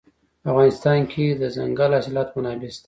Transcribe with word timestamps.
په 0.41 0.47
افغانستان 0.51 0.99
کې 1.11 1.25
د 1.31 1.35
دځنګل 1.41 1.91
حاصلات 1.97 2.29
منابع 2.35 2.69
شته. 2.75 2.79